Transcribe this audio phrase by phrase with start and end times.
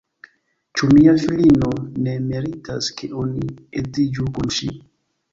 [0.79, 1.67] Ĉu mia filino
[2.07, 3.51] ne meritas, ke oni
[3.83, 4.71] edziĝu kun ŝi?